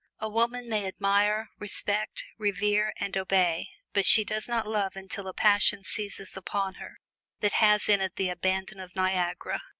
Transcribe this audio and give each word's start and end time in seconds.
A 0.17 0.27
woman 0.27 0.67
may 0.67 0.87
admire, 0.87 1.51
respect, 1.59 2.25
revere 2.39 2.91
and 2.99 3.15
obey, 3.15 3.69
but 3.93 4.07
she 4.07 4.23
does 4.25 4.49
not 4.49 4.65
love 4.65 4.95
until 4.95 5.27
a 5.27 5.33
passion 5.35 5.83
seizes 5.83 6.35
upon 6.35 6.73
her 6.81 6.97
that 7.41 7.53
has 7.53 7.87
in 7.87 8.01
it 8.01 8.15
the 8.15 8.29
abandon 8.29 8.79
of 8.79 8.95
Niagara. 8.95 9.61